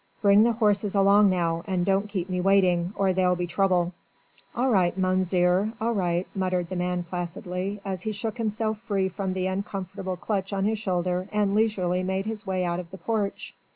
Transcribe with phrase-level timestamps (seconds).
[0.23, 3.93] "Bring the horses along now, and don't keep me waiting, or there'll be trouble."
[4.55, 9.33] "All right, Mounzeer, all right," muttered the man placidly, as he shook himself free from
[9.33, 13.53] the uncomfortable clutch on his shoulder and leisurely made his way out of the porch.